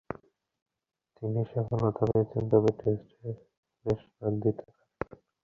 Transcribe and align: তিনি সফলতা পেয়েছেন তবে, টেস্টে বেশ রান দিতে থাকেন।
তিনি 1.15 1.41
সফলতা 1.51 2.03
পেয়েছেন 2.03 2.43
তবে, 2.51 2.71
টেস্টে 2.79 3.29
বেশ 3.85 4.01
রান 4.19 4.33
দিতে 4.43 4.63
থাকেন। 4.67 4.87